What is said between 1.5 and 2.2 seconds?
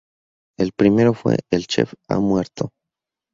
"El chef ha